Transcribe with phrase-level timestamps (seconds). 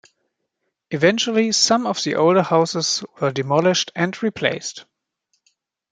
[0.89, 4.85] Eventually some of the older houses were demolished and replaced.